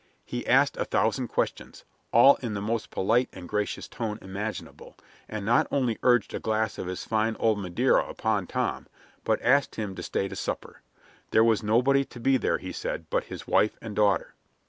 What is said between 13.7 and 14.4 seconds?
and daughter.